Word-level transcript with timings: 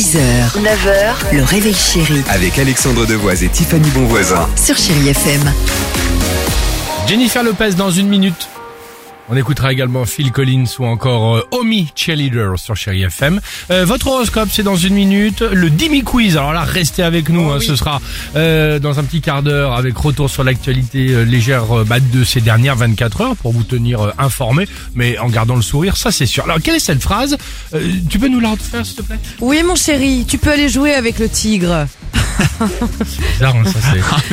6h, 0.00 0.16
9h, 0.62 1.34
le 1.36 1.42
réveil 1.42 1.74
chéri 1.74 2.22
Avec 2.30 2.58
Alexandre 2.58 3.04
Devoise 3.04 3.42
et 3.44 3.50
Tiffany 3.50 3.86
Bonvoisin. 3.90 4.48
sur 4.56 4.74
Chérie 4.74 5.10
FM. 5.10 5.52
Jennifer 7.06 7.42
Lopez 7.42 7.74
dans 7.74 7.90
une 7.90 8.08
minute. 8.08 8.48
On 9.32 9.36
écoutera 9.36 9.72
également 9.72 10.04
Phil 10.06 10.32
Collins 10.32 10.64
ou 10.80 10.86
encore 10.86 11.36
euh, 11.36 11.46
Omi 11.52 11.92
Cheerleader 11.94 12.58
sur 12.58 12.74
Chéri 12.76 13.02
FM. 13.04 13.40
Euh, 13.70 13.84
votre 13.84 14.08
horoscope, 14.08 14.48
c'est 14.50 14.64
dans 14.64 14.74
une 14.74 14.94
minute. 14.94 15.40
Le 15.42 15.70
Dimi 15.70 16.02
Quiz, 16.02 16.36
alors 16.36 16.52
là, 16.52 16.62
restez 16.62 17.04
avec 17.04 17.28
nous. 17.28 17.48
hein, 17.48 17.58
Ce 17.60 17.76
sera 17.76 18.00
euh, 18.34 18.80
dans 18.80 18.98
un 18.98 19.04
petit 19.04 19.20
quart 19.20 19.44
d'heure 19.44 19.74
avec 19.74 19.96
retour 19.96 20.28
sur 20.28 20.42
l'actualité 20.42 21.10
euh, 21.10 21.22
légère 21.24 21.78
euh, 21.78 21.84
bah, 21.84 22.00
de 22.00 22.24
ces 22.24 22.40
dernières 22.40 22.74
24 22.74 23.20
heures 23.20 23.36
pour 23.36 23.52
vous 23.52 23.62
tenir 23.62 24.00
euh, 24.00 24.10
informé, 24.18 24.66
mais 24.96 25.16
en 25.18 25.28
gardant 25.28 25.54
le 25.54 25.62
sourire, 25.62 25.96
ça 25.96 26.10
c'est 26.10 26.26
sûr. 26.26 26.42
Alors, 26.44 26.58
quelle 26.60 26.74
est 26.74 26.80
cette 26.80 27.00
phrase? 27.02 27.36
Euh, 27.72 27.80
Tu 28.08 28.18
peux 28.18 28.26
nous 28.28 28.40
la 28.40 28.50
refaire, 28.50 28.84
s'il 28.84 28.96
te 28.96 29.02
plaît? 29.02 29.18
Oui, 29.40 29.62
mon 29.62 29.76
chéri, 29.76 30.24
tu 30.28 30.38
peux 30.38 30.50
aller 30.50 30.68
jouer 30.68 30.92
avec 30.94 31.20
le 31.20 31.28
tigre. 31.28 31.86
Bizarre, 33.34 33.56
hein, 33.56 33.62
ça 33.64 33.78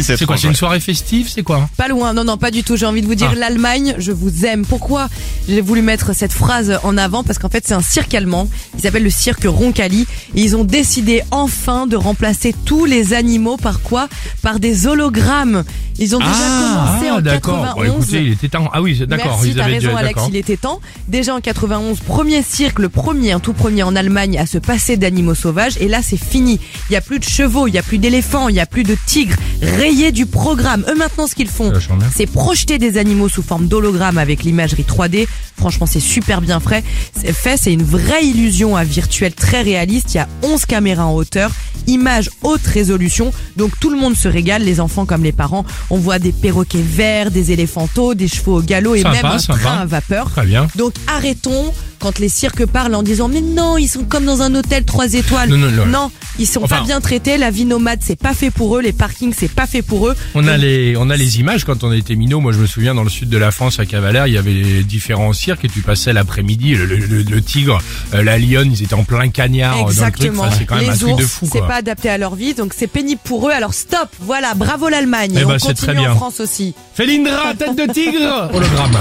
c'est. 0.00 0.16
c'est 0.16 0.26
quoi 0.26 0.36
C'est 0.36 0.48
une 0.48 0.54
soirée 0.54 0.80
festive 0.80 1.28
C'est 1.32 1.42
quoi 1.42 1.68
Pas 1.76 1.88
loin, 1.88 2.12
non, 2.12 2.24
non, 2.24 2.36
pas 2.36 2.50
du 2.50 2.62
tout. 2.62 2.76
J'ai 2.76 2.86
envie 2.86 3.02
de 3.02 3.06
vous 3.06 3.14
dire, 3.14 3.30
Ah. 3.32 3.38
l'Allemagne, 3.38 3.94
je 3.98 4.12
vous 4.12 4.44
aime. 4.44 4.64
Pourquoi 4.64 5.08
j'ai 5.48 5.60
voulu 5.60 5.82
mettre 5.82 6.14
cette 6.14 6.32
phrase 6.32 6.78
en 6.82 6.96
avant? 6.98 7.22
Parce 7.24 7.38
qu'en 7.38 7.48
fait, 7.48 7.64
c'est 7.66 7.74
un 7.74 7.82
cirque 7.82 8.14
allemand. 8.14 8.48
Il 8.76 8.82
s'appelle 8.82 9.04
le 9.04 9.10
cirque 9.10 9.44
Roncalli. 9.46 10.06
Et 10.34 10.42
ils 10.42 10.56
ont 10.56 10.64
décidé 10.64 11.22
enfin 11.30 11.86
de 11.86 11.96
remplacer 11.96 12.54
tous 12.64 12.84
les 12.84 13.14
animaux 13.14 13.56
par 13.56 13.80
quoi? 13.80 14.08
Par 14.42 14.60
des 14.60 14.86
hologrammes. 14.86 15.64
Ils 15.98 16.14
ont 16.14 16.18
déjà 16.18 16.30
commencé 16.30 17.10
en 17.10 17.20
d'accord. 17.22 17.62
91. 17.62 17.88
Bon, 17.88 18.02
écoutez, 18.02 18.22
il 18.22 18.32
était 18.32 18.48
temps. 18.48 18.68
Ah 18.72 18.82
oui, 18.82 18.96
c'est- 18.98 19.06
d'accord. 19.06 19.32
Merci, 19.36 19.48
ils 19.50 19.54
t'as 19.56 19.64
avaient 19.64 19.74
raison 19.74 19.86
déjà- 19.88 19.98
Alex, 19.98 20.14
d'accord. 20.14 20.28
il 20.30 20.36
était 20.36 20.56
temps. 20.58 20.80
Déjà 21.08 21.34
en 21.34 21.40
91, 21.40 22.00
premier 22.00 22.42
cirque, 22.42 22.78
le 22.80 22.90
premier, 22.90 23.32
un 23.32 23.40
tout 23.40 23.54
premier 23.54 23.82
en 23.82 23.96
Allemagne 23.96 24.36
à 24.38 24.44
se 24.44 24.58
passer 24.58 24.98
d'animaux 24.98 25.34
sauvages. 25.34 25.74
Et 25.80 25.88
là, 25.88 26.00
c'est 26.02 26.18
fini. 26.18 26.60
Il 26.90 26.92
y 26.92 26.96
a 26.96 27.00
plus 27.00 27.18
de 27.18 27.24
chevaux, 27.24 27.66
il 27.66 27.72
y 27.74 27.78
a 27.78 27.82
plus 27.82 27.95
d'éléphants, 27.98 28.48
il 28.48 28.54
y 28.56 28.60
a 28.60 28.66
plus 28.66 28.82
de 28.84 28.96
tigres. 29.06 29.36
Rayés 29.62 30.12
du 30.12 30.26
programme. 30.26 30.84
Eux 30.88 30.94
maintenant, 30.94 31.26
ce 31.26 31.34
qu'ils 31.34 31.48
font, 31.48 31.72
C'est 31.80 31.88
bien. 31.96 32.06
c'est 32.14 32.26
projeter 32.26 32.78
des 32.78 32.98
animaux 32.98 33.28
sous 33.28 33.42
forme 33.42 33.68
d'hologramme 33.68 34.18
avec 34.18 34.42
l'imagerie 34.44 34.84
3D. 34.84 35.26
Franchement, 35.56 35.86
c'est 35.86 36.00
super 36.00 36.40
bien 36.40 36.60
fait. 36.60 36.84
C'est 37.18 37.32
fait, 37.32 37.56
c'est 37.56 37.72
une 37.72 37.82
vraie 37.84 38.24
illusion 38.26 38.76
à 38.76 38.84
virtuel 38.84 39.32
très 39.32 39.62
réaliste. 39.62 40.14
Il 40.14 40.18
y 40.18 40.20
a 40.20 40.28
11 40.42 40.66
caméras 40.66 41.06
en 41.06 41.14
hauteur, 41.14 41.50
images 41.86 42.30
haute 42.42 42.66
résolution. 42.66 43.32
Donc 43.56 43.72
tout 43.80 43.88
le 43.90 43.96
monde 43.98 44.14
se 44.16 44.28
régale, 44.28 44.62
les 44.62 44.80
enfants 44.80 45.06
comme 45.06 45.22
les 45.24 45.32
parents. 45.32 45.64
On 45.90 45.96
voit 45.98 46.18
des 46.18 46.32
perroquets 46.32 46.82
verts, 46.82 47.30
des 47.30 47.52
éléphantos, 47.52 48.14
des 48.14 48.28
chevaux 48.28 48.58
au 48.58 48.62
galop 48.62 48.94
et 48.94 49.02
Sympa, 49.02 49.14
même 49.22 49.24
un 49.32 49.38
sympa. 49.38 49.58
train 49.60 49.76
à 49.78 49.86
vapeur. 49.86 50.30
Très 50.30 50.44
bien. 50.46 50.66
Donc 50.76 50.92
arrêtons 51.06 51.72
quand 52.06 52.20
les 52.20 52.28
cirques 52.28 52.66
parlent 52.66 52.94
en 52.94 53.02
disant 53.02 53.26
mais 53.26 53.40
non 53.40 53.76
ils 53.78 53.88
sont 53.88 54.04
comme 54.04 54.24
dans 54.24 54.40
un 54.42 54.54
hôtel 54.54 54.84
3 54.84 55.14
étoiles. 55.14 55.48
Non, 55.48 55.56
non, 55.58 55.86
non. 55.86 56.10
ils 56.38 56.46
sont 56.46 56.62
Enfin- 56.62 56.76
pas 56.78 56.84
bien 56.84 57.00
traités. 57.00 57.36
La 57.36 57.50
vie 57.50 57.64
nomade 57.64 57.98
c'est 58.00 58.18
pas 58.18 58.32
fait 58.32 58.52
pour 58.52 58.76
eux. 58.76 58.80
Les 58.80 58.92
parkings 58.92 59.34
c'est 59.36 59.50
pas 59.50 59.66
fait 59.66 59.82
pour 59.82 60.06
eux. 60.06 60.14
On 60.36 60.46
a 60.46 60.56
les, 60.56 60.96
on 60.96 61.10
a 61.10 61.16
les 61.16 61.40
images 61.40 61.64
quand 61.64 61.82
on 61.82 61.90
était 61.92 62.14
minot. 62.14 62.38
Moi, 62.40 62.52
je 62.52 62.58
me 62.58 62.66
souviens 62.66 62.94
dans 62.94 63.02
le 63.02 63.10
sud 63.10 63.28
de 63.28 63.38
la 63.38 63.50
France, 63.50 63.80
à 63.80 63.86
Cavalère, 63.86 64.26
il 64.28 64.34
y 64.34 64.38
avait 64.38 64.52
les 64.52 64.84
différents 64.84 65.32
cirques 65.32 65.64
et 65.64 65.68
tu 65.68 65.80
passais 65.80 66.12
l'après-midi. 66.12 66.74
Le, 66.76 66.86
le- 66.86 66.96
le- 66.98 67.22
le 67.22 67.42
tigre, 67.42 67.80
euh, 68.14 68.22
la 68.22 68.38
lionne, 68.38 68.70
ils 68.72 68.82
étaient 68.84 68.94
en 68.94 69.02
plein 69.04 69.28
cagnard 69.28 69.74
truc. 69.76 69.88
Exactement. 69.88 70.42
Enfin, 70.44 70.54
c'est 70.58 70.64
quand 70.66 70.76
même 70.76 70.84
les 70.84 70.90
un 70.90 70.96
truc 70.96 71.08
ours, 71.14 71.22
de 71.22 71.26
fou, 71.26 71.48
c'est 71.52 71.60
pas 71.60 71.76
adapté 71.76 72.08
à 72.08 72.18
leur 72.18 72.34
vie, 72.36 72.54
donc 72.54 72.72
c'est 72.76 72.86
pénible 72.86 73.20
pour 73.24 73.48
eux. 73.48 73.52
Alors 73.52 73.74
stop. 73.74 74.08
Voilà, 74.20 74.54
bravo 74.54 74.88
l'Allemagne. 74.88 75.32
Eh 75.34 75.40
Et 75.40 75.44
ben, 75.44 75.54
on 75.54 75.58
c'est 75.58 75.68
continue 75.68 75.86
très 75.92 75.94
bien. 76.00 76.12
en 76.12 76.16
France 76.16 76.40
aussi. 76.40 76.74
Félindra, 76.94 77.54
tête 77.54 77.74
de 77.76 77.92
tigre, 77.92 78.50
hologramme. 78.54 78.96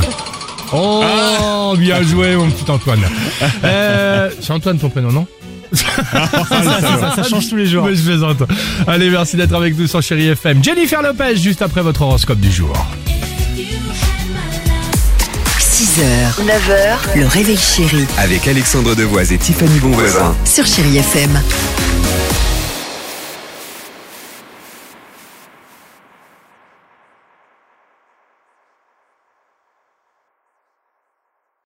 Oh, 0.74 1.76
bien 1.78 2.02
joué, 2.04 2.36
mon 2.36 2.50
petit 2.50 2.70
Antoine. 2.70 3.02
Euh, 3.64 4.30
c'est 4.42 4.52
Antoine 4.52 4.78
ton 4.78 4.90
prénom, 4.90 5.12
non 5.12 5.28
ça, 5.74 7.24
change 7.30 7.50
tous 7.50 7.56
les 7.56 7.66
jours. 7.66 7.86
Mais 7.86 7.96
je 7.96 8.02
plaisante. 8.04 8.38
Allez, 8.88 9.10
merci 9.10 9.36
d'être 9.36 9.54
avec 9.56 9.78
nous 9.78 9.88
sur 9.88 10.02
Chéri 10.02 10.28
FM. 10.30 10.64
Jennifer 10.64 11.02
Lopez, 11.02 11.36
juste 11.36 11.62
après 11.62 11.82
votre 11.82 12.02
horoscope 12.04 12.40
du 12.40 12.52
jour. 12.52 12.74
6h, 15.60 16.46
9h, 16.46 17.20
le 17.20 17.28
réveil 17.28 17.58
chéri 17.58 18.06
Avec 18.18 18.48
Alexandre 18.48 18.96
Devoise 18.96 19.32
et 19.34 19.38
Tiffany 19.38 19.80
Bonvoisin. 19.80 20.34
sur 20.46 20.66
Chérie 20.66 20.98
FM. 20.98 21.32